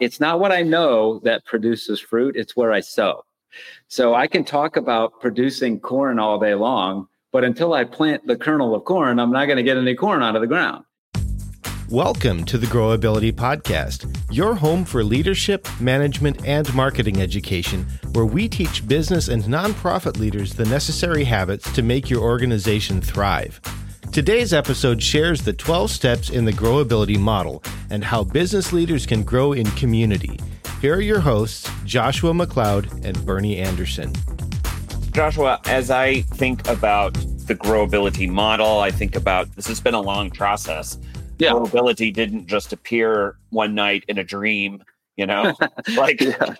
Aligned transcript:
It's 0.00 0.18
not 0.18 0.40
what 0.40 0.50
I 0.50 0.62
know 0.62 1.20
that 1.20 1.44
produces 1.44 2.00
fruit, 2.00 2.34
it's 2.34 2.56
where 2.56 2.72
I 2.72 2.80
sow. 2.80 3.24
So 3.86 4.12
I 4.12 4.26
can 4.26 4.44
talk 4.44 4.76
about 4.76 5.20
producing 5.20 5.78
corn 5.78 6.18
all 6.18 6.40
day 6.40 6.56
long, 6.56 7.06
but 7.30 7.44
until 7.44 7.74
I 7.74 7.84
plant 7.84 8.26
the 8.26 8.34
kernel 8.34 8.74
of 8.74 8.84
corn, 8.84 9.20
I'm 9.20 9.30
not 9.30 9.44
going 9.44 9.56
to 9.56 9.62
get 9.62 9.76
any 9.76 9.94
corn 9.94 10.20
out 10.20 10.34
of 10.34 10.40
the 10.40 10.48
ground. 10.48 10.84
Welcome 11.90 12.44
to 12.46 12.58
the 12.58 12.66
Growability 12.66 13.32
Podcast, 13.32 14.12
your 14.32 14.56
home 14.56 14.84
for 14.84 15.04
leadership, 15.04 15.68
management, 15.80 16.44
and 16.44 16.74
marketing 16.74 17.20
education, 17.20 17.86
where 18.14 18.26
we 18.26 18.48
teach 18.48 18.88
business 18.88 19.28
and 19.28 19.44
nonprofit 19.44 20.18
leaders 20.18 20.54
the 20.54 20.64
necessary 20.64 21.22
habits 21.22 21.72
to 21.72 21.82
make 21.82 22.10
your 22.10 22.20
organization 22.20 23.00
thrive. 23.00 23.60
Today's 24.14 24.52
episode 24.52 25.02
shares 25.02 25.42
the 25.42 25.52
12 25.52 25.90
steps 25.90 26.30
in 26.30 26.44
the 26.44 26.52
Growability 26.52 27.18
model 27.18 27.64
and 27.90 28.04
how 28.04 28.22
business 28.22 28.72
leaders 28.72 29.06
can 29.06 29.24
grow 29.24 29.54
in 29.54 29.66
community. 29.72 30.38
Here 30.80 30.94
are 30.94 31.00
your 31.00 31.18
hosts, 31.18 31.68
Joshua 31.84 32.32
McLeod 32.32 33.04
and 33.04 33.26
Bernie 33.26 33.56
Anderson. 33.58 34.12
Joshua, 35.10 35.60
as 35.64 35.90
I 35.90 36.20
think 36.20 36.64
about 36.68 37.14
the 37.48 37.56
Growability 37.56 38.28
model, 38.28 38.78
I 38.78 38.92
think 38.92 39.16
about 39.16 39.52
this 39.56 39.66
has 39.66 39.80
been 39.80 39.94
a 39.94 40.00
long 40.00 40.30
process 40.30 40.96
yeah. 41.40 41.50
Growability 41.50 42.14
didn't 42.14 42.46
just 42.46 42.72
appear 42.72 43.36
one 43.50 43.74
night 43.74 44.04
in 44.06 44.18
a 44.18 44.24
dream 44.24 44.84
you 45.16 45.26
know 45.26 45.54
like 45.96 46.20
yeah. 46.20 46.54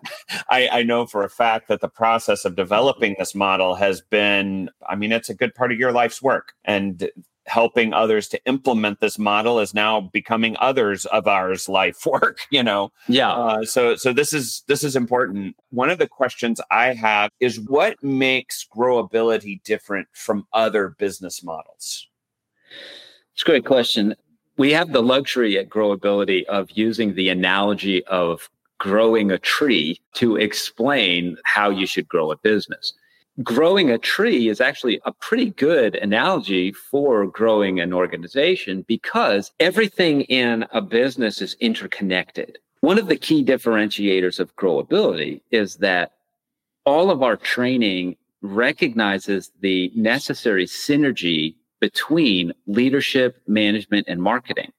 I, 0.49 0.69
I 0.69 0.83
know 0.83 1.07
for 1.07 1.23
a 1.25 1.29
fact 1.29 1.69
that 1.69 1.81
the 1.81 1.89
process 1.89 2.45
of 2.45 2.57
developing 2.57 3.17
this 3.19 3.35
model 3.35 3.75
has 3.75 4.01
been 4.01 4.71
i 4.89 4.95
mean 4.95 5.13
it's 5.13 5.29
a 5.29 5.35
good 5.35 5.55
part 5.55 5.73
of 5.73 5.79
your 5.79 5.93
life's 5.93 6.23
work 6.23 6.53
and 6.65 7.11
helping 7.47 7.93
others 7.93 8.29
to 8.29 8.45
implement 8.47 9.01
this 9.01 9.19
model 9.19 9.61
is 9.61 9.75
now 9.75 10.01
becoming 10.13 10.57
others 10.61 11.05
of 11.07 11.27
ours 11.27 11.69
life 11.69 12.07
work 12.07 12.39
you 12.51 12.63
know? 12.63 12.93
Yeah. 13.09 13.33
Uh, 13.33 13.65
so 13.65 13.97
so 13.97 14.13
this 14.13 14.33
is 14.33 14.63
this 14.67 14.85
is 14.85 14.97
important. 14.97 15.57
One 15.71 15.91
of 15.91 15.99
the 15.99 16.09
questions 16.09 16.61
i 16.71 16.95
have 16.95 17.31
is 17.41 17.61
what 17.61 18.03
makes 18.03 18.67
growability 18.75 19.63
different 19.65 20.09
from 20.13 20.47
other 20.53 20.91
business 20.99 21.43
models? 21.43 22.09
It's 23.33 23.43
a 23.43 23.47
great 23.47 23.65
question. 23.65 24.15
We 24.57 24.73
have 24.73 24.93
the 24.93 25.03
luxury 25.03 25.59
at 25.59 25.69
Growability 25.69 26.45
of 26.45 26.71
using 26.71 27.15
the 27.15 27.29
analogy 27.29 28.05
of 28.05 28.49
growing 28.79 29.33
a 29.33 29.39
tree 29.39 30.01
to 30.15 30.37
explain 30.37 31.37
how 31.45 31.71
you 31.71 31.87
should 31.87 32.07
grow 32.07 32.31
a 32.31 32.37
business. 32.37 32.93
Growing 33.43 33.91
a 33.91 33.99
tree 33.99 34.49
is 34.49 34.61
actually 34.61 35.01
a 35.05 35.13
pretty 35.13 35.51
good 35.51 35.97
analogy 35.97 36.71
for 36.71 37.27
growing 37.27 37.81
an 37.81 37.93
organization 37.93 38.85
because 38.87 39.51
everything 39.59 40.21
in 40.23 40.65
a 40.71 40.81
business 40.81 41.43
is 41.43 41.57
interconnected. 41.59 42.59
One 42.81 42.97
of 42.97 43.09
the 43.09 43.17
key 43.17 43.45
differentiators 43.45 44.39
of 44.39 44.55
growability 44.55 45.41
is 45.51 45.77
that 45.77 46.13
all 46.87 47.11
of 47.11 47.25
our 47.25 47.37
training 47.37 48.17
recognizes 48.41 49.51
the 49.61 49.91
necessary 49.97 50.67
synergy 50.67 51.57
between 51.81 52.53
leadership, 52.69 53.43
management, 53.49 54.07
and 54.07 54.23
marketing. 54.23 54.73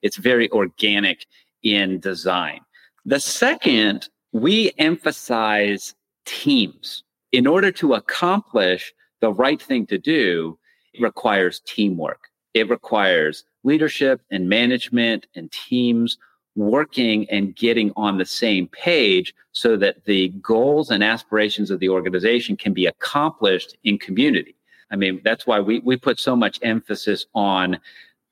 It's 0.00 0.16
very 0.16 0.50
organic 0.50 1.26
in 1.62 2.00
design. 2.00 2.60
The 3.04 3.20
second, 3.20 4.08
we 4.32 4.72
emphasize 4.78 5.94
teams. 6.24 7.02
In 7.32 7.46
order 7.46 7.70
to 7.72 7.94
accomplish 7.94 8.94
the 9.20 9.32
right 9.32 9.60
thing 9.60 9.86
to 9.86 9.98
do, 9.98 10.58
it 10.94 11.02
requires 11.02 11.60
teamwork. 11.60 12.28
It 12.54 12.70
requires 12.70 13.44
leadership 13.64 14.20
and 14.30 14.48
management 14.48 15.26
and 15.34 15.52
teams 15.52 16.16
working 16.56 17.28
and 17.30 17.54
getting 17.54 17.92
on 17.96 18.18
the 18.18 18.24
same 18.24 18.66
page 18.68 19.34
so 19.52 19.76
that 19.76 20.04
the 20.06 20.28
goals 20.40 20.90
and 20.90 21.04
aspirations 21.04 21.70
of 21.70 21.78
the 21.78 21.88
organization 21.88 22.56
can 22.56 22.72
be 22.72 22.86
accomplished 22.86 23.76
in 23.84 23.98
community. 23.98 24.56
I 24.90 24.96
mean, 24.96 25.20
that's 25.22 25.46
why 25.46 25.60
we, 25.60 25.80
we 25.80 25.96
put 25.96 26.18
so 26.18 26.34
much 26.34 26.58
emphasis 26.62 27.26
on 27.34 27.78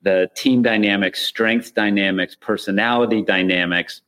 the 0.03 0.29
team 0.35 0.63
dynamics, 0.63 1.23
strength 1.23 1.75
dynamics, 1.75 2.37
personality 2.41 3.23
dynamics. 3.23 4.03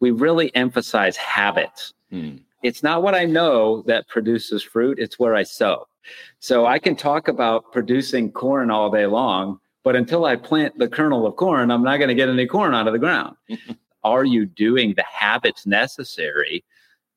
We 0.00 0.10
really 0.10 0.54
emphasize 0.54 1.16
habits. 1.16 1.94
Hmm. 2.10 2.38
It's 2.62 2.82
not 2.82 3.02
what 3.02 3.14
I 3.14 3.24
know 3.24 3.82
that 3.82 4.08
produces 4.08 4.62
fruit, 4.62 4.98
it's 4.98 5.18
where 5.18 5.34
I 5.34 5.42
sow. 5.42 5.86
So 6.38 6.66
I 6.66 6.78
can 6.78 6.96
talk 6.96 7.28
about 7.28 7.72
producing 7.72 8.32
corn 8.32 8.70
all 8.70 8.90
day 8.90 9.06
long, 9.06 9.58
but 9.84 9.96
until 9.96 10.24
I 10.24 10.36
plant 10.36 10.78
the 10.78 10.88
kernel 10.88 11.26
of 11.26 11.36
corn, 11.36 11.70
I'm 11.70 11.82
not 11.82 11.98
going 11.98 12.08
to 12.08 12.14
get 12.14 12.28
any 12.28 12.46
corn 12.46 12.74
out 12.74 12.86
of 12.86 12.92
the 12.92 12.98
ground. 12.98 13.36
Are 14.04 14.24
you 14.24 14.46
doing 14.46 14.94
the 14.94 15.04
habits 15.04 15.64
necessary 15.66 16.64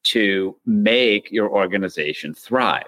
to 0.03 0.55
make 0.65 1.31
your 1.31 1.49
organization 1.49 2.33
thrive? 2.33 2.85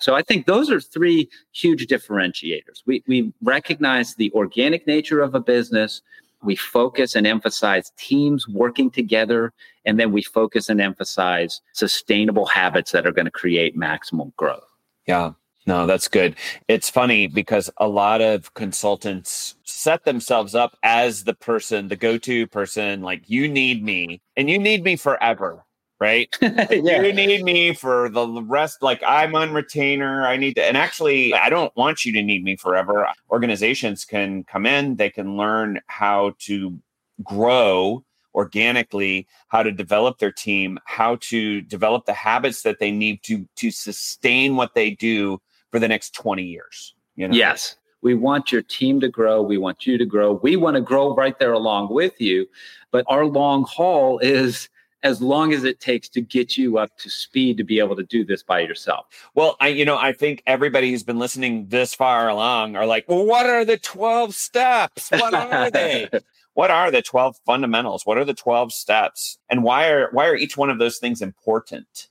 So 0.00 0.14
I 0.14 0.22
think 0.22 0.46
those 0.46 0.70
are 0.70 0.80
three 0.80 1.28
huge 1.52 1.86
differentiators. 1.86 2.82
We, 2.86 3.02
we 3.06 3.32
recognize 3.42 4.14
the 4.14 4.32
organic 4.32 4.86
nature 4.86 5.20
of 5.20 5.34
a 5.34 5.40
business. 5.40 6.02
We 6.42 6.56
focus 6.56 7.14
and 7.14 7.26
emphasize 7.26 7.92
teams 7.96 8.46
working 8.48 8.90
together, 8.90 9.52
and 9.84 9.98
then 9.98 10.12
we 10.12 10.22
focus 10.22 10.68
and 10.68 10.80
emphasize 10.80 11.60
sustainable 11.72 12.46
habits 12.46 12.92
that 12.92 13.06
are 13.06 13.12
going 13.12 13.24
to 13.24 13.30
create 13.30 13.76
maximum 13.76 14.32
growth. 14.36 14.64
Yeah. 15.06 15.32
No, 15.66 15.86
that's 15.86 16.08
good. 16.08 16.34
It's 16.66 16.88
funny 16.88 17.26
because 17.26 17.68
a 17.76 17.88
lot 17.88 18.22
of 18.22 18.54
consultants 18.54 19.56
set 19.64 20.04
themselves 20.04 20.54
up 20.54 20.78
as 20.82 21.24
the 21.24 21.34
person, 21.34 21.88
the 21.88 21.96
go 21.96 22.16
to 22.16 22.46
person, 22.46 23.02
like, 23.02 23.28
you 23.28 23.48
need 23.48 23.84
me 23.84 24.22
and 24.34 24.48
you 24.48 24.58
need 24.58 24.82
me 24.82 24.96
forever 24.96 25.66
right? 26.00 26.34
yeah. 26.42 27.02
You 27.02 27.12
need 27.12 27.44
me 27.44 27.74
for 27.74 28.08
the 28.08 28.26
rest. 28.42 28.82
Like 28.82 29.02
I'm 29.06 29.34
on 29.34 29.52
retainer. 29.52 30.26
I 30.26 30.36
need 30.36 30.54
to, 30.54 30.64
and 30.64 30.76
actually, 30.76 31.34
I 31.34 31.50
don't 31.50 31.74
want 31.76 32.04
you 32.04 32.12
to 32.12 32.22
need 32.22 32.44
me 32.44 32.56
forever. 32.56 33.08
Organizations 33.30 34.04
can 34.04 34.44
come 34.44 34.66
in, 34.66 34.96
they 34.96 35.10
can 35.10 35.36
learn 35.36 35.80
how 35.86 36.34
to 36.40 36.78
grow 37.22 38.04
organically, 38.34 39.26
how 39.48 39.62
to 39.62 39.72
develop 39.72 40.18
their 40.18 40.30
team, 40.30 40.78
how 40.84 41.16
to 41.16 41.60
develop 41.62 42.04
the 42.06 42.12
habits 42.12 42.62
that 42.62 42.78
they 42.78 42.90
need 42.90 43.22
to 43.24 43.46
to 43.56 43.70
sustain 43.70 44.56
what 44.56 44.74
they 44.74 44.90
do 44.90 45.40
for 45.70 45.78
the 45.78 45.88
next 45.88 46.14
20 46.14 46.42
years. 46.42 46.94
You 47.16 47.28
know? 47.28 47.34
Yes. 47.34 47.76
We 48.00 48.14
want 48.14 48.52
your 48.52 48.62
team 48.62 49.00
to 49.00 49.08
grow. 49.08 49.42
We 49.42 49.58
want 49.58 49.86
you 49.86 49.98
to 49.98 50.06
grow. 50.06 50.34
We 50.34 50.54
want 50.54 50.76
to 50.76 50.80
grow 50.80 51.14
right 51.16 51.36
there 51.38 51.52
along 51.52 51.92
with 51.92 52.20
you. 52.20 52.46
But 52.92 53.04
our 53.08 53.26
long 53.26 53.64
haul 53.64 54.20
is 54.20 54.68
as 55.02 55.22
long 55.22 55.52
as 55.52 55.64
it 55.64 55.80
takes 55.80 56.08
to 56.08 56.20
get 56.20 56.56
you 56.56 56.78
up 56.78 56.96
to 56.98 57.08
speed 57.08 57.56
to 57.56 57.64
be 57.64 57.78
able 57.78 57.96
to 57.96 58.02
do 58.02 58.24
this 58.24 58.42
by 58.42 58.60
yourself. 58.60 59.06
Well, 59.34 59.56
I 59.60 59.68
you 59.68 59.84
know, 59.84 59.96
I 59.96 60.12
think 60.12 60.42
everybody 60.46 60.90
who's 60.90 61.02
been 61.02 61.18
listening 61.18 61.68
this 61.68 61.94
far 61.94 62.28
along 62.28 62.76
are 62.76 62.86
like, 62.86 63.08
"Well, 63.08 63.24
what 63.24 63.46
are 63.46 63.64
the 63.64 63.78
12 63.78 64.34
steps? 64.34 65.10
What 65.10 65.34
are 65.34 65.70
they?" 65.72 66.08
what 66.54 66.72
are 66.72 66.90
the 66.90 67.02
12 67.02 67.36
fundamentals? 67.46 68.04
What 68.04 68.18
are 68.18 68.24
the 68.24 68.34
12 68.34 68.72
steps? 68.72 69.38
And 69.48 69.62
why 69.62 69.88
are 69.90 70.08
why 70.10 70.26
are 70.26 70.34
each 70.34 70.56
one 70.56 70.70
of 70.70 70.78
those 70.78 70.98
things 70.98 71.22
important? 71.22 72.08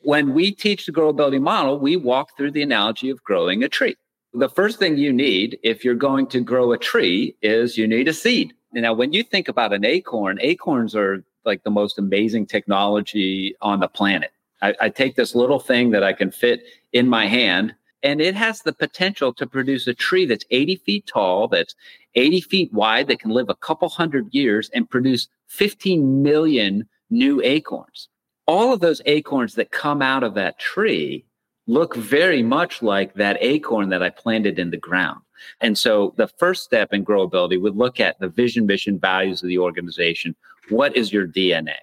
When 0.00 0.34
we 0.34 0.50
teach 0.50 0.86
the 0.86 0.92
growability 0.92 1.40
model, 1.40 1.78
we 1.78 1.96
walk 1.96 2.36
through 2.36 2.50
the 2.52 2.62
analogy 2.62 3.10
of 3.10 3.22
growing 3.22 3.62
a 3.62 3.68
tree. 3.68 3.96
The 4.34 4.48
first 4.48 4.78
thing 4.78 4.96
you 4.96 5.12
need 5.12 5.58
if 5.62 5.84
you're 5.84 5.94
going 5.94 6.26
to 6.28 6.40
grow 6.40 6.72
a 6.72 6.78
tree 6.78 7.36
is 7.42 7.78
you 7.78 7.86
need 7.86 8.08
a 8.08 8.12
seed. 8.12 8.54
Now, 8.72 8.92
when 8.92 9.12
you 9.12 9.22
think 9.22 9.46
about 9.46 9.72
an 9.72 9.84
acorn, 9.84 10.38
acorns 10.40 10.96
are 10.96 11.24
like 11.44 11.62
the 11.62 11.70
most 11.70 11.98
amazing 11.98 12.46
technology 12.46 13.54
on 13.60 13.80
the 13.80 13.88
planet. 13.88 14.32
I, 14.62 14.74
I 14.80 14.88
take 14.88 15.16
this 15.16 15.34
little 15.34 15.60
thing 15.60 15.90
that 15.90 16.04
I 16.04 16.12
can 16.12 16.30
fit 16.30 16.62
in 16.92 17.08
my 17.08 17.26
hand 17.26 17.74
and 18.02 18.20
it 18.20 18.34
has 18.34 18.62
the 18.62 18.72
potential 18.72 19.32
to 19.34 19.46
produce 19.46 19.86
a 19.86 19.94
tree 19.94 20.24
that's 20.24 20.44
80 20.50 20.76
feet 20.76 21.06
tall, 21.06 21.48
that's 21.48 21.74
80 22.14 22.40
feet 22.42 22.72
wide, 22.72 23.08
that 23.08 23.20
can 23.20 23.30
live 23.30 23.50
a 23.50 23.54
couple 23.54 23.88
hundred 23.88 24.32
years 24.32 24.70
and 24.72 24.88
produce 24.88 25.28
15 25.48 26.22
million 26.22 26.88
new 27.10 27.42
acorns. 27.42 28.08
All 28.46 28.72
of 28.72 28.80
those 28.80 29.02
acorns 29.06 29.54
that 29.54 29.70
come 29.70 30.02
out 30.02 30.22
of 30.22 30.34
that 30.34 30.58
tree 30.58 31.24
look 31.66 31.94
very 31.94 32.42
much 32.42 32.82
like 32.82 33.14
that 33.14 33.36
acorn 33.40 33.90
that 33.90 34.02
I 34.02 34.10
planted 34.10 34.58
in 34.58 34.70
the 34.70 34.76
ground. 34.76 35.20
And 35.60 35.76
so 35.78 36.14
the 36.16 36.28
first 36.28 36.64
step 36.64 36.92
in 36.92 37.04
growability 37.04 37.60
would 37.60 37.76
look 37.76 38.00
at 38.00 38.18
the 38.20 38.28
vision, 38.28 38.66
mission, 38.66 38.98
values 38.98 39.42
of 39.42 39.48
the 39.48 39.58
organization. 39.58 40.34
What 40.68 40.96
is 40.96 41.12
your 41.12 41.26
DNA? 41.26 41.76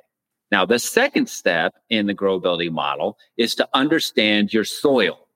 Now, 0.51 0.65
the 0.65 0.79
second 0.79 1.27
step 1.29 1.75
in 1.89 2.07
the 2.07 2.15
growability 2.15 2.71
model 2.71 3.17
is 3.35 3.55
to 3.55 3.67
understand 3.73 4.53
your 4.53 4.63
soil. 4.63 5.27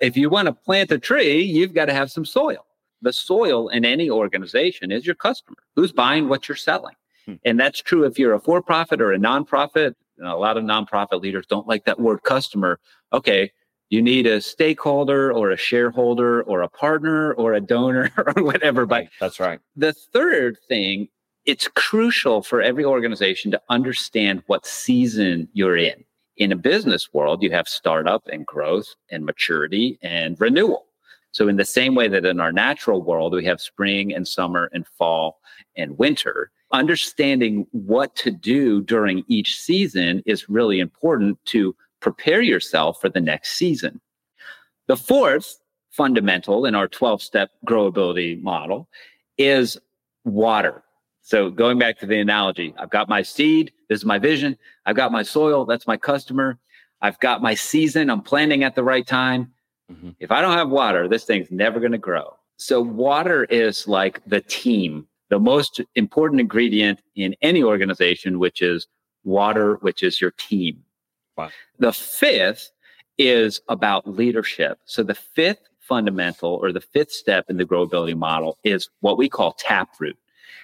If 0.00 0.16
you 0.16 0.30
want 0.30 0.46
to 0.46 0.52
plant 0.52 0.90
a 0.90 0.98
tree, 0.98 1.42
you've 1.42 1.74
got 1.74 1.86
to 1.86 1.94
have 1.94 2.10
some 2.10 2.24
soil. 2.24 2.66
The 3.02 3.12
soil 3.12 3.68
in 3.68 3.84
any 3.84 4.08
organization 4.08 4.90
is 4.90 5.04
your 5.04 5.14
customer. 5.14 5.58
Who's 5.76 5.92
buying 5.92 6.28
what 6.28 6.48
you're 6.48 6.56
selling? 6.56 6.94
Hmm. 7.26 7.34
And 7.44 7.60
that's 7.60 7.80
true 7.80 8.04
if 8.04 8.18
you're 8.18 8.34
a 8.34 8.40
for 8.40 8.62
profit 8.62 9.00
or 9.00 9.12
a 9.12 9.18
nonprofit. 9.18 9.94
A 10.22 10.36
lot 10.36 10.56
of 10.56 10.64
nonprofit 10.64 11.20
leaders 11.20 11.46
don't 11.46 11.66
like 11.66 11.84
that 11.84 12.00
word 12.00 12.22
customer. 12.22 12.80
Okay, 13.12 13.52
you 13.94 14.02
need 14.02 14.26
a 14.26 14.40
stakeholder 14.40 15.32
or 15.32 15.52
a 15.52 15.56
shareholder 15.56 16.42
or 16.42 16.62
a 16.62 16.68
partner 16.68 17.32
or 17.34 17.54
a 17.54 17.60
donor 17.60 18.10
or 18.36 18.42
whatever. 18.42 18.86
But 18.86 19.08
that's 19.20 19.38
right. 19.38 19.60
The 19.76 19.92
third 19.92 20.58
thing 20.68 21.08
it's 21.46 21.68
crucial 21.68 22.42
for 22.42 22.62
every 22.62 22.84
organization 22.84 23.50
to 23.50 23.60
understand 23.68 24.42
what 24.46 24.64
season 24.64 25.46
you're 25.52 25.76
in. 25.76 26.02
In 26.38 26.50
a 26.50 26.56
business 26.56 27.12
world, 27.12 27.42
you 27.42 27.50
have 27.50 27.68
startup 27.68 28.26
and 28.32 28.46
growth 28.46 28.94
and 29.10 29.26
maturity 29.26 29.98
and 30.02 30.40
renewal. 30.40 30.86
So, 31.32 31.46
in 31.46 31.56
the 31.56 31.64
same 31.64 31.94
way 31.94 32.08
that 32.08 32.24
in 32.24 32.40
our 32.40 32.50
natural 32.50 33.02
world, 33.02 33.34
we 33.34 33.44
have 33.44 33.60
spring 33.60 34.12
and 34.12 34.26
summer 34.26 34.70
and 34.72 34.86
fall 34.86 35.38
and 35.76 35.98
winter, 35.98 36.50
understanding 36.72 37.66
what 37.72 38.16
to 38.16 38.30
do 38.30 38.80
during 38.82 39.24
each 39.28 39.60
season 39.60 40.22
is 40.26 40.48
really 40.48 40.80
important 40.80 41.38
to 41.46 41.76
prepare 42.04 42.42
yourself 42.42 43.00
for 43.00 43.08
the 43.08 43.20
next 43.20 43.52
season. 43.52 43.98
The 44.88 44.96
fourth 44.96 45.56
fundamental 45.90 46.66
in 46.66 46.74
our 46.74 46.86
12 46.86 47.22
step 47.22 47.50
growability 47.66 48.42
model 48.42 48.90
is 49.38 49.78
water. 50.26 50.82
So 51.22 51.48
going 51.48 51.78
back 51.78 51.98
to 52.00 52.06
the 52.06 52.18
analogy, 52.18 52.74
I've 52.76 52.90
got 52.90 53.08
my 53.08 53.22
seed. 53.22 53.72
This 53.88 54.00
is 54.00 54.04
my 54.04 54.18
vision. 54.18 54.58
I've 54.84 54.96
got 54.96 55.12
my 55.12 55.22
soil. 55.22 55.64
That's 55.64 55.86
my 55.86 55.96
customer. 55.96 56.58
I've 57.00 57.18
got 57.20 57.40
my 57.40 57.54
season. 57.54 58.10
I'm 58.10 58.20
planting 58.20 58.64
at 58.64 58.74
the 58.74 58.84
right 58.84 59.06
time. 59.06 59.50
Mm-hmm. 59.90 60.10
If 60.20 60.30
I 60.30 60.42
don't 60.42 60.58
have 60.58 60.68
water, 60.68 61.08
this 61.08 61.24
thing's 61.24 61.50
never 61.50 61.80
going 61.80 61.92
to 61.92 61.98
grow. 61.98 62.36
So 62.58 62.82
water 62.82 63.44
is 63.44 63.88
like 63.88 64.20
the 64.26 64.42
team, 64.42 65.06
the 65.30 65.38
most 65.38 65.80
important 65.94 66.42
ingredient 66.42 67.00
in 67.16 67.34
any 67.40 67.62
organization, 67.62 68.38
which 68.38 68.60
is 68.60 68.88
water, 69.24 69.76
which 69.76 70.02
is 70.02 70.20
your 70.20 70.32
team. 70.32 70.83
Wow. 71.36 71.50
The 71.78 71.92
fifth 71.92 72.70
is 73.18 73.60
about 73.68 74.06
leadership. 74.06 74.78
So 74.84 75.02
the 75.02 75.14
fifth 75.14 75.68
fundamental 75.80 76.54
or 76.54 76.72
the 76.72 76.80
fifth 76.80 77.12
step 77.12 77.46
in 77.48 77.56
the 77.56 77.64
growability 77.64 78.16
model 78.16 78.58
is 78.64 78.88
what 79.00 79.18
we 79.18 79.28
call 79.28 79.52
taproot. 79.52 80.16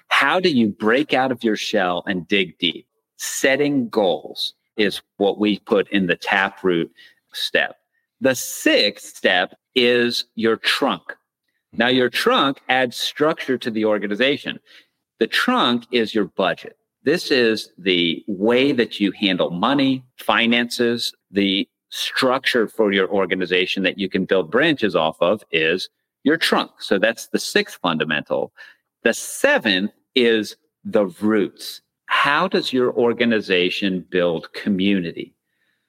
How 0.07 0.39
do 0.39 0.49
you 0.49 0.69
break 0.69 1.13
out 1.13 1.31
of 1.31 1.43
your 1.43 1.55
shell 1.55 2.03
and 2.07 2.27
dig 2.27 2.57
deep? 2.57 2.87
Setting 3.17 3.87
goals 3.89 4.53
is 4.77 5.01
what 5.17 5.39
we 5.39 5.59
put 5.59 5.89
in 5.89 6.07
the 6.07 6.15
taproot 6.15 6.91
step. 7.33 7.77
The 8.19 8.35
sixth 8.35 9.15
step 9.15 9.55
is 9.75 10.25
your 10.35 10.57
trunk. 10.57 11.01
Now, 11.73 11.87
your 11.87 12.09
trunk 12.09 12.59
adds 12.67 12.97
structure 12.97 13.57
to 13.57 13.71
the 13.71 13.85
organization. 13.85 14.59
The 15.19 15.27
trunk 15.27 15.85
is 15.91 16.13
your 16.13 16.25
budget. 16.25 16.77
This 17.03 17.31
is 17.31 17.71
the 17.77 18.23
way 18.41 18.71
that 18.71 18.99
you 18.99 19.11
handle 19.11 19.51
money, 19.51 20.03
finances, 20.17 21.13
the 21.29 21.69
structure 21.89 22.67
for 22.67 22.91
your 22.91 23.07
organization 23.09 23.83
that 23.83 23.99
you 23.99 24.09
can 24.09 24.25
build 24.25 24.49
branches 24.49 24.95
off 24.95 25.15
of 25.21 25.43
is 25.51 25.89
your 26.23 26.37
trunk. 26.37 26.71
So 26.79 26.97
that's 26.97 27.27
the 27.27 27.39
sixth 27.39 27.79
fundamental. 27.81 28.51
The 29.03 29.13
seventh 29.13 29.91
is 30.15 30.55
the 30.83 31.05
roots. 31.21 31.81
How 32.07 32.47
does 32.47 32.73
your 32.73 32.91
organization 32.93 34.05
build 34.09 34.51
community? 34.53 35.35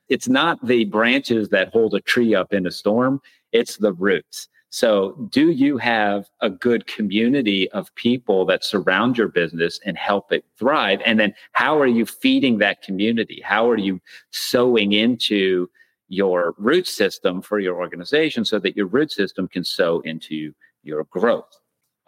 It's 0.09 0.29
not 0.29 0.65
the 0.67 0.85
branches 0.85 1.49
that 1.49 1.73
hold 1.73 1.95
a 1.95 2.01
tree 2.01 2.35
up 2.35 2.53
in 2.53 2.67
a 2.67 2.71
storm, 2.71 3.21
it's 3.53 3.79
the 3.79 3.95
roots. 3.95 4.49
So, 4.75 5.29
do 5.31 5.51
you 5.51 5.77
have 5.79 6.31
a 6.41 6.49
good 6.49 6.87
community 6.87 7.71
of 7.73 7.95
people 7.95 8.47
that 8.47 8.65
surround 8.65 9.19
your 9.19 9.29
business 9.29 9.79
and 9.85 9.99
help 9.99 10.33
it 10.33 10.45
thrive? 10.59 11.01
And 11.05 11.21
then, 11.21 11.35
how 11.53 11.79
are 11.79 11.87
you 11.87 12.07
feeding 12.07 12.59
that 12.59 12.83
community? 12.83 13.43
How 13.45 13.69
are 13.69 13.79
you 13.79 14.01
sowing 14.31 14.93
into 14.93 15.69
your 16.09 16.55
root 16.57 16.87
system 16.87 17.43
for 17.43 17.59
your 17.59 17.77
organization 17.77 18.45
so 18.45 18.59
that 18.61 18.77
your 18.77 18.87
root 18.87 19.13
system 19.13 19.47
can 19.47 19.63
sow 19.63 20.01
into 20.01 20.55
your 20.83 21.05
growth? 21.05 21.59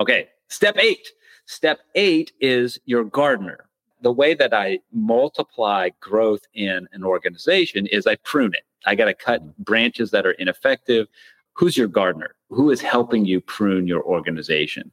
Okay, 0.00 0.28
step 0.48 0.76
eight 0.78 1.06
Step 1.46 1.80
eight 1.94 2.32
is 2.40 2.78
your 2.86 3.04
gardener. 3.04 3.68
The 4.00 4.12
way 4.12 4.34
that 4.34 4.54
I 4.54 4.80
multiply 4.92 5.90
growth 6.00 6.42
in 6.54 6.88
an 6.92 7.04
organization 7.04 7.86
is 7.86 8.06
I 8.06 8.16
prune 8.16 8.54
it. 8.54 8.64
I 8.86 8.94
got 8.94 9.06
to 9.06 9.14
cut 9.14 9.42
mm-hmm. 9.42 9.62
branches 9.62 10.10
that 10.10 10.26
are 10.26 10.32
ineffective. 10.32 11.06
Who's 11.54 11.76
your 11.76 11.88
gardener? 11.88 12.34
Who 12.50 12.70
is 12.70 12.80
helping 12.80 13.24
you 13.24 13.40
prune 13.40 13.86
your 13.86 14.02
organization? 14.02 14.92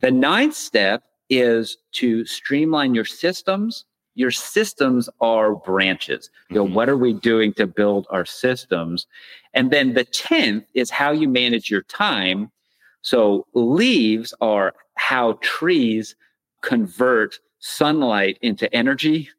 The 0.00 0.10
ninth 0.10 0.54
step 0.54 1.04
is 1.30 1.76
to 1.92 2.24
streamline 2.26 2.94
your 2.94 3.04
systems. 3.04 3.84
Your 4.14 4.30
systems 4.30 5.08
are 5.20 5.54
branches. 5.54 6.28
You 6.50 6.56
know, 6.56 6.64
mm-hmm. 6.64 6.74
what 6.74 6.88
are 6.88 6.98
we 6.98 7.14
doing 7.14 7.54
to 7.54 7.66
build 7.66 8.06
our 8.10 8.26
systems? 8.26 9.06
And 9.54 9.70
then 9.70 9.94
the 9.94 10.04
10th 10.04 10.66
is 10.74 10.90
how 10.90 11.12
you 11.12 11.28
manage 11.28 11.70
your 11.70 11.82
time. 11.82 12.50
So 13.02 13.46
leaves 13.54 14.34
are 14.40 14.74
how 14.96 15.38
trees 15.40 16.14
convert 16.62 17.38
sunlight 17.58 18.38
into 18.42 18.72
energy. 18.74 19.30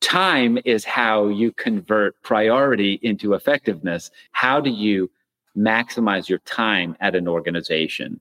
Time 0.00 0.58
is 0.64 0.84
how 0.84 1.28
you 1.28 1.52
convert 1.52 2.20
priority 2.22 2.98
into 3.02 3.34
effectiveness. 3.34 4.10
How 4.32 4.60
do 4.60 4.70
you 4.70 5.10
maximize 5.56 6.28
your 6.28 6.38
time 6.40 6.96
at 7.00 7.14
an 7.14 7.28
organization? 7.28 8.20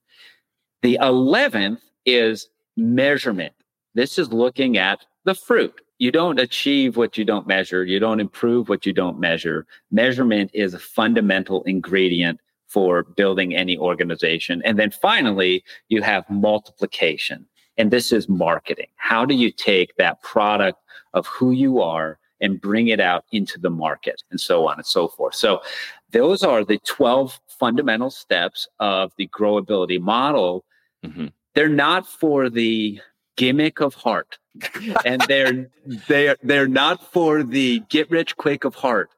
The 0.82 0.98
11th 1.02 1.82
is 2.06 2.50
measurement. 2.76 3.54
This 3.96 4.18
is 4.18 4.32
looking 4.32 4.78
at 4.78 5.06
the 5.26 5.36
fruit. 5.36 5.82
You 6.00 6.12
don't 6.12 6.40
achieve 6.40 6.96
what 6.96 7.18
you 7.18 7.26
don't 7.26 7.48
measure. 7.48 7.84
You 7.84 8.00
don't 8.00 8.20
improve 8.20 8.70
what 8.70 8.86
you 8.86 8.94
don't 8.94 9.20
measure. 9.20 9.66
Measurement 9.92 10.52
is 10.54 10.74
a 10.74 10.80
fundamental 10.80 11.64
ingredient 11.64 12.40
for 12.68 13.04
building 13.04 13.56
any 13.56 13.78
organization. 13.78 14.62
And 14.64 14.78
then 14.78 14.92
finally, 14.92 15.64
you 15.90 16.02
have 16.02 16.30
multiplication. 16.30 17.48
And 17.78 17.92
this 17.92 18.12
is 18.12 18.30
marketing. 18.30 18.88
How 18.96 19.26
do 19.26 19.34
you 19.34 19.52
take 19.52 19.96
that 19.96 20.22
product 20.22 20.80
of 21.14 21.26
who 21.28 21.52
you 21.52 21.82
are 21.82 22.20
and 22.42 22.62
bring 22.62 22.90
it 22.90 23.00
out 23.00 23.26
into 23.32 23.60
the 23.60 23.70
market 23.70 24.22
and 24.30 24.40
so 24.40 24.68
on 24.68 24.78
and 24.78 24.86
so 24.86 25.08
forth? 25.08 25.36
So 25.36 25.62
those 26.12 26.44
are 26.44 26.64
the 26.64 26.80
12 26.80 27.40
fundamental 27.60 28.10
steps 28.10 28.68
of 28.80 29.12
the 29.18 29.28
growability 29.28 30.00
model. 30.00 30.66
Mm-hmm. 31.06 31.28
They're 31.54 31.70
not 31.70 32.08
for 32.08 32.50
the 32.50 33.00
gimmick 33.36 33.82
of 33.82 33.94
heart 33.94 34.40
and 35.06 35.22
they're 35.28 35.70
they're 36.08 36.36
they're 36.42 36.68
not 36.68 37.12
for 37.14 37.44
the 37.44 37.84
get 37.88 38.10
rich 38.10 38.36
quick 38.36 38.64
of 38.64 38.74
heart 38.74 39.12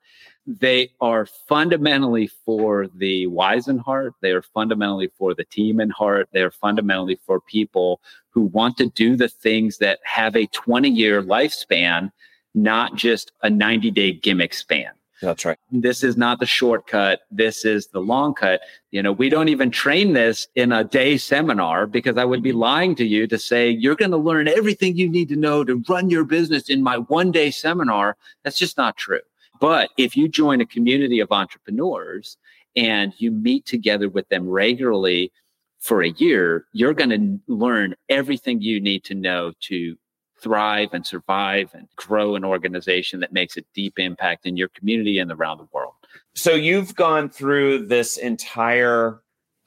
they 0.50 0.89
are 1.00 1.27
fundamentally 1.27 2.27
for 2.44 2.88
the 2.95 3.27
wise 3.27 3.68
in 3.68 3.77
heart. 3.77 4.15
They 4.21 4.31
are 4.31 4.41
fundamentally 4.41 5.12
for 5.15 5.36
the 5.36 5.44
team 5.44 5.80
in 5.80 5.91
heart. 5.91 6.27
They 6.31 6.41
are 6.41 6.50
fundamentally 6.50 7.19
for 7.24 7.39
people 7.39 8.01
who 8.30 8.41
want 8.41 8.77
to 8.77 8.88
do 8.88 9.15
the 9.15 9.27
things 9.27 9.77
that 9.77 10.00
have 10.03 10.36
a 10.36 10.47
20 10.47 10.89
year 10.89 11.21
lifespan, 11.21 12.12
not 12.56 12.95
just 12.95 13.31
a 13.44 13.50
90 13.50 13.91
day 13.91 14.12
gimmick 14.12 14.55
span. 14.55 14.89
That's 15.22 15.44
right. 15.44 15.58
This 15.72 16.04
is 16.04 16.16
not 16.16 16.40
the 16.40 16.46
shortcut. 16.46 17.22
This 17.30 17.66
is 17.66 17.88
the 17.88 18.00
long 18.00 18.34
cut. 18.34 18.62
You 18.92 19.04
know, 19.04 19.12
we 19.12 19.30
don't 19.30 19.50
even 19.50 19.70
train 19.70 20.14
this 20.14 20.48
in 20.56 20.72
a 20.72 20.84
day 20.84 21.18
seminar 21.18 21.88
because 21.88 22.18
I 22.18 22.26
would 22.26 22.42
be 22.42 22.52
mm-hmm. 22.52 22.60
lying 22.60 22.96
to 22.96 23.06
you 23.06 23.28
to 23.28 23.38
say 23.38 23.70
you're 23.70 23.96
going 23.96 24.12
to 24.12 24.18
learn 24.18 24.48
everything 24.48 24.96
you 24.96 25.10
need 25.10 25.28
to 25.30 25.36
know 25.36 25.64
to 25.64 25.84
run 25.90 26.10
your 26.10 26.24
business 26.24 26.70
in 26.70 26.82
my 26.82 26.98
one 26.98 27.32
day 27.32 27.52
seminar. 27.52 28.16
That's 28.44 28.58
just 28.58 28.78
not 28.78 28.96
true. 28.96 29.20
But 29.60 29.90
if 29.98 30.16
you 30.16 30.30
join 30.30 30.62
a 30.62 30.66
community 30.66 31.20
of 31.20 31.32
entrepreneurs 31.32 32.38
and 32.76 33.14
you 33.18 33.32
meet 33.32 33.66
together 33.66 34.08
with 34.08 34.30
them 34.30 34.48
regularly 34.48 35.34
for 35.80 36.02
a 36.02 36.12
year, 36.12 36.66
you're 36.72 36.94
going 36.94 37.10
to 37.10 37.54
learn 37.54 37.96
everything 38.08 38.62
you 38.62 38.80
need 38.80 39.04
to 39.06 39.16
know 39.16 39.52
to 39.62 39.98
thrive 40.41 40.89
and 40.93 41.05
survive 41.05 41.72
and 41.74 41.88
grow 41.96 42.36
an 42.36 42.43
organization 42.43 43.19
that 43.19 43.34
makes 43.34 43.58
a 43.58 43.62
deep 43.74 44.00
impact 44.00 44.46
in 44.46 44.58
your 44.58 44.69
community 44.69 45.19
and 45.19 45.31
around 45.31 45.58
the 45.58 45.67
world. 45.72 45.93
So 46.36 46.53
you've 46.53 46.96
gone 46.96 47.29
through 47.29 47.88
this 47.88 48.17
entire 48.17 49.22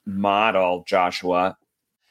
model, 0.07 0.85
Joshua. 0.87 1.57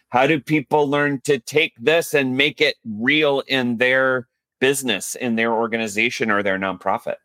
How 0.09 0.27
do 0.27 0.39
people 0.39 0.89
learn 0.89 1.21
to 1.21 1.39
take 1.39 1.73
this 1.79 2.13
and 2.13 2.37
make 2.37 2.61
it 2.61 2.75
real 2.85 3.43
in 3.47 3.77
their 3.77 4.27
business, 4.59 5.15
in 5.15 5.35
their 5.35 5.53
organization, 5.53 6.29
or 6.29 6.43
their 6.43 6.59
nonprofit? 6.59 7.15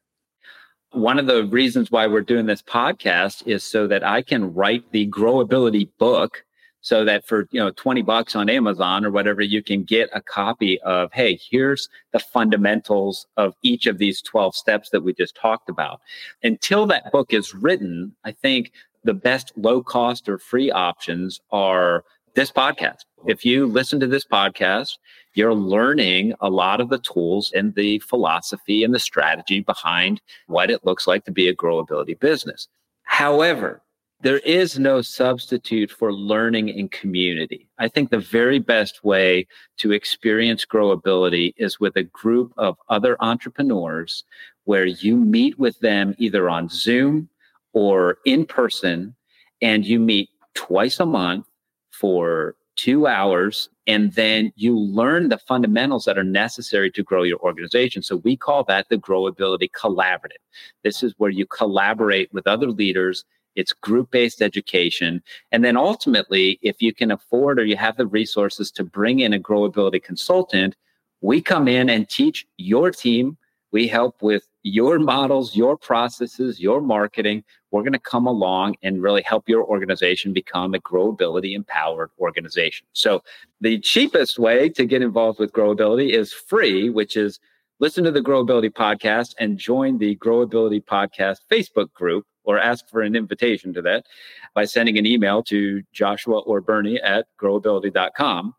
one 0.97 1.19
of 1.19 1.27
the 1.27 1.45
reasons 1.45 1.91
why 1.91 2.07
we're 2.07 2.23
doing 2.23 2.47
this 2.47 2.63
podcast 2.63 3.47
is 3.47 3.63
so 3.63 3.87
that 3.87 4.03
I 4.03 4.23
can 4.23 4.55
write 4.55 4.91
the 4.93 5.07
growability 5.09 5.91
book 5.99 6.46
so 6.87 7.05
that 7.05 7.27
for 7.27 7.49
you 7.51 7.59
know 7.59 7.73
20 7.73 8.03
bucks 8.03 8.37
on 8.37 8.49
Amazon 8.49 9.05
or 9.05 9.11
whatever 9.11 9.43
you 9.43 9.61
can 9.61 9.83
get 9.83 10.09
a 10.13 10.21
copy 10.21 10.81
of 10.83 11.13
hey 11.13 11.37
here's 11.51 11.89
the 12.13 12.21
fundamentals 12.21 13.27
of 13.37 13.55
each 13.63 13.87
of 13.87 13.99
these 13.99 14.23
12 14.23 14.55
steps 14.55 14.91
that 14.91 15.03
we 15.03 15.13
just 15.13 15.35
talked 15.35 15.69
about 15.69 16.01
until 16.45 16.87
that 16.87 17.11
book 17.11 17.35
is 17.35 17.55
written 17.55 18.15
I 18.25 18.31
think 18.31 18.71
the 19.03 19.15
best 19.15 19.53
low 19.57 19.83
cost 19.83 20.29
or 20.29 20.39
free 20.39 20.71
options 20.71 21.41
are 21.51 22.05
this 22.35 22.53
podcast 22.53 23.01
if 23.27 23.45
you 23.45 23.67
listen 23.67 23.99
to 23.99 24.07
this 24.07 24.25
podcast 24.25 24.93
you're 25.35 25.55
learning 25.55 26.35
a 26.41 26.49
lot 26.49 26.81
of 26.81 26.89
the 26.89 26.99
tools 26.99 27.51
and 27.53 27.75
the 27.75 27.99
philosophy 27.99 28.85
and 28.85 28.95
the 28.95 29.01
strategy 29.01 29.59
behind 29.61 30.21
what 30.47 30.71
it 30.71 30.87
looks 30.87 31.09
like 31.09 31.25
to 31.25 31.31
be 31.31 31.49
a 31.49 31.55
growability 31.55 32.19
business. 32.19 32.69
However, 33.03 33.83
there 34.21 34.39
is 34.39 34.79
no 34.79 35.03
substitute 35.03 35.91
for 35.91 36.13
learning 36.13 36.69
in 36.69 36.89
community. 36.89 37.69
I 37.79 37.89
think 37.89 38.11
the 38.11 38.19
very 38.19 38.59
best 38.59 39.05
way 39.05 39.47
to 39.79 39.93
experience 39.93 40.65
growability 40.65 41.53
is 41.57 41.79
with 41.79 41.97
a 41.97 42.03
group 42.03 42.53
of 42.57 42.79
other 42.89 43.17
entrepreneurs 43.21 44.25
where 44.65 44.87
you 44.87 45.17
meet 45.17 45.59
with 45.59 45.79
them 45.81 46.15
either 46.19 46.49
on 46.49 46.69
Zoom 46.69 47.29
or 47.73 48.19
in 48.25 48.47
person, 48.47 49.15
and 49.61 49.85
you 49.85 50.01
meet 50.01 50.31
twice 50.55 50.99
a 50.99 51.07
month 51.07 51.47
for 51.93 52.57
two 52.77 53.07
hours 53.07 53.71
and 53.87 54.13
then 54.13 54.53
you 54.57 54.79
learn 54.79 55.29
the 55.29 55.39
fundamentals 55.39 56.05
that 56.05 56.19
are 56.19 56.25
necessary 56.25 56.91
to 56.91 57.03
grow 57.03 57.23
your 57.23 57.39
organization. 57.39 58.03
So 58.03 58.17
we 58.17 58.37
call 58.37 58.65
that 58.65 58.89
the 58.89 58.97
Growability 58.97 59.71
Collaborative. 59.71 60.43
This 60.83 61.03
is 61.03 61.15
where 61.19 61.31
you 61.31 61.47
collaborate 61.47 62.33
with 62.33 62.47
other 62.47 62.71
leaders. 62.71 63.25
It's 63.57 63.73
group 63.73 64.11
based 64.11 64.43
education. 64.43 65.23
And 65.51 65.65
then 65.65 65.77
ultimately, 65.77 66.59
if 66.63 66.81
you 66.81 66.95
can 66.95 67.11
afford 67.11 67.59
or 67.59 67.65
you 67.65 67.77
have 67.77 67.97
the 67.97 68.07
resources 68.07 68.71
to 68.73 68.85
bring 68.85 69.21
in 69.21 69.33
a 69.33 69.41
growability 69.41 70.03
consultant, 70.03 70.77
we 71.21 71.41
come 71.41 71.67
in 71.67 71.89
and 71.91 72.09
teach 72.09 72.47
your 72.59 72.91
team. 72.91 73.37
We 73.73 73.89
help 73.89 74.23
with 74.23 74.47
your 74.63 74.99
models, 74.99 75.57
your 75.57 75.77
processes, 75.77 76.61
your 76.61 76.81
marketing. 76.81 77.45
We're 77.71 77.83
going 77.83 77.93
to 77.93 77.99
come 77.99 78.27
along 78.27 78.77
and 78.83 79.03
really 79.03 79.23
help 79.23 79.49
your 79.49 79.65
organization 79.65 80.33
become 80.33 80.75
a 80.75 80.81
growability 80.81 81.55
empowered 81.55 82.11
organization. 82.19 82.87
So, 82.93 83.23
the 83.61 83.79
cheapest 83.79 84.39
way 84.39 84.69
to 84.71 84.85
get 84.85 85.03
involved 85.03 85.39
with 85.39 85.53
growability 85.53 86.11
is 86.11 86.33
free, 86.33 86.91
which 86.91 87.17
is 87.17 87.39
listen 87.79 88.05
to 88.05 88.11
the 88.11 88.21
Growability 88.21 88.71
podcast 88.71 89.35
and 89.39 89.59
join 89.59 89.99
the 89.99 90.17
Growability 90.17 90.85
podcast 90.85 91.39
Facebook 91.51 91.93
group 91.93 92.27
or 92.47 92.59
ask 92.59 92.89
for 92.89 93.03
an 93.03 93.15
invitation 93.15 93.75
to 93.75 93.83
that 93.83 94.07
by 94.55 94.65
sending 94.65 94.97
an 94.97 95.05
email 95.05 95.43
to 95.43 95.83
Joshua 95.93 96.39
or 96.41 96.61
Bernie 96.61 97.01
at 97.01 97.27
growability.com. 97.41 98.55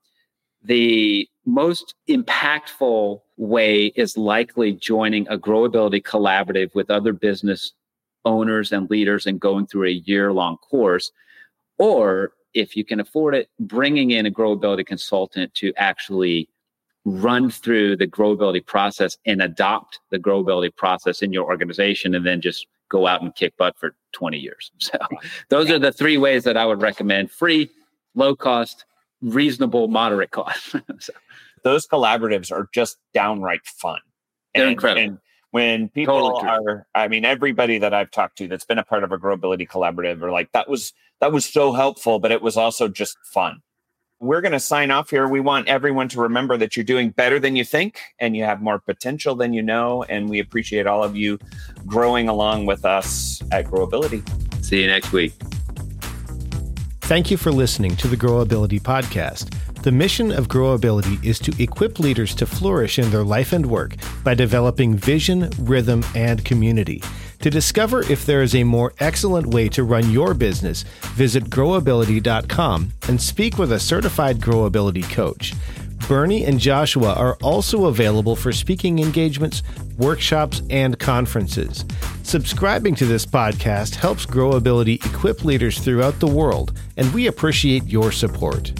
The 0.63 1.27
most 1.45 1.95
impactful 2.09 3.21
way 3.37 3.85
is 3.95 4.17
likely 4.17 4.73
joining 4.73 5.27
a 5.29 5.37
growability 5.37 6.01
collaborative 6.03 6.75
with 6.75 6.91
other 6.91 7.13
business 7.13 7.71
owners 8.25 8.71
and 8.71 8.89
leaders 8.89 9.25
and 9.25 9.39
going 9.39 9.65
through 9.65 9.87
a 9.87 10.01
year 10.05 10.33
long 10.33 10.57
course. 10.57 11.11
Or 11.77 12.33
if 12.53 12.75
you 12.75 12.83
can 12.83 12.99
afford 12.99 13.35
it, 13.35 13.49
bringing 13.59 14.11
in 14.11 14.25
a 14.25 14.31
growability 14.31 14.85
consultant 14.85 15.53
to 15.55 15.73
actually 15.77 16.49
run 17.05 17.49
through 17.49 17.95
the 17.95 18.07
growability 18.07 18.65
process 18.65 19.17
and 19.25 19.41
adopt 19.41 19.99
the 20.11 20.19
growability 20.19 20.75
process 20.75 21.21
in 21.21 21.31
your 21.31 21.45
organization 21.45 22.13
and 22.13 22.25
then 22.25 22.41
just 22.41 22.67
go 22.89 23.07
out 23.07 23.21
and 23.21 23.35
kick 23.35 23.55
butt 23.57 23.77
for 23.77 23.95
20 24.13 24.37
years. 24.37 24.71
So 24.79 24.97
those 25.49 25.69
are 25.69 25.79
the 25.79 25.91
three 25.91 26.17
ways 26.17 26.43
that 26.45 26.57
I 26.57 26.65
would 26.65 26.81
recommend 26.81 27.31
free, 27.31 27.69
low 28.15 28.35
cost, 28.35 28.85
reasonable, 29.21 29.87
moderate 29.87 30.31
cost. 30.31 30.75
so. 30.99 31.13
Those 31.63 31.87
collaboratives 31.87 32.51
are 32.51 32.69
just 32.73 32.97
downright 33.13 33.65
fun. 33.65 33.99
They're 34.53 34.63
and, 34.63 34.73
incredible. 34.73 35.03
And 35.03 35.17
when 35.51 35.89
people 35.89 36.31
totally 36.31 36.47
are, 36.47 36.87
I 36.95 37.07
mean, 37.07 37.25
everybody 37.25 37.77
that 37.79 37.93
I've 37.93 38.11
talked 38.11 38.37
to 38.37 38.47
that's 38.47 38.65
been 38.65 38.77
a 38.77 38.83
part 38.83 39.03
of 39.03 39.11
a 39.11 39.17
growability 39.17 39.67
collaborative 39.67 40.21
are 40.21 40.31
like, 40.31 40.51
that 40.53 40.69
was 40.69 40.93
that 41.19 41.31
was 41.31 41.45
so 41.45 41.73
helpful, 41.73 42.19
but 42.19 42.31
it 42.31 42.41
was 42.41 42.57
also 42.57 42.87
just 42.87 43.17
fun. 43.23 43.61
We're 44.19 44.41
going 44.41 44.53
to 44.53 44.59
sign 44.59 44.89
off 44.89 45.11
here. 45.11 45.27
We 45.27 45.39
want 45.39 45.67
everyone 45.67 46.09
to 46.09 46.21
remember 46.21 46.57
that 46.57 46.75
you're 46.75 46.83
doing 46.83 47.11
better 47.11 47.39
than 47.39 47.55
you 47.55 47.63
think 47.63 47.99
and 48.17 48.35
you 48.35 48.45
have 48.45 48.63
more 48.63 48.79
potential 48.79 49.35
than 49.35 49.53
you 49.53 49.61
know. 49.61 50.03
And 50.09 50.27
we 50.27 50.39
appreciate 50.39 50.87
all 50.87 51.03
of 51.03 51.15
you 51.15 51.37
growing 51.85 52.27
along 52.27 52.65
with 52.65 52.83
us 52.83 53.43
at 53.51 53.65
Growability. 53.65 54.23
See 54.63 54.81
you 54.81 54.87
next 54.87 55.11
week. 55.11 55.33
Thank 57.01 57.29
you 57.29 57.37
for 57.37 57.51
listening 57.51 57.95
to 57.97 58.07
the 58.07 58.17
Growability 58.17 58.81
Podcast. 58.81 59.53
The 59.83 59.91
mission 59.91 60.31
of 60.31 60.47
Growability 60.47 61.23
is 61.23 61.37
to 61.39 61.53
equip 61.61 61.99
leaders 61.99 62.33
to 62.35 62.47
flourish 62.47 62.97
in 62.97 63.11
their 63.11 63.23
life 63.23 63.53
and 63.53 63.67
work 63.67 63.97
by 64.23 64.33
developing 64.33 64.95
vision, 64.95 65.51
rhythm, 65.59 66.03
and 66.15 66.43
community. 66.43 67.03
To 67.41 67.49
discover 67.49 68.01
if 68.11 68.25
there 68.25 68.41
is 68.41 68.55
a 68.55 68.63
more 68.63 68.93
excellent 68.99 69.47
way 69.47 69.69
to 69.69 69.83
run 69.83 70.09
your 70.09 70.33
business, 70.33 70.83
visit 71.13 71.45
growability.com 71.45 72.93
and 73.07 73.21
speak 73.21 73.57
with 73.57 73.71
a 73.71 73.79
certified 73.79 74.39
Growability 74.39 75.03
coach. 75.11 75.53
Bernie 76.07 76.45
and 76.45 76.59
Joshua 76.59 77.13
are 77.13 77.35
also 77.43 77.85
available 77.85 78.35
for 78.35 78.51
speaking 78.51 78.99
engagements, 78.99 79.61
workshops, 79.97 80.61
and 80.69 80.97
conferences. 80.97 81.85
Subscribing 82.23 82.95
to 82.95 83.05
this 83.05 83.25
podcast 83.25 83.95
helps 83.95 84.25
Growability 84.25 85.03
equip 85.05 85.43
leaders 85.43 85.79
throughout 85.79 86.19
the 86.19 86.27
world, 86.27 86.77
and 86.95 87.13
we 87.13 87.27
appreciate 87.27 87.85
your 87.85 88.11
support. 88.11 88.71